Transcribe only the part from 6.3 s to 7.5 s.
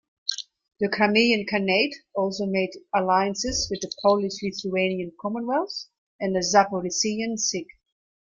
the Zaporizhian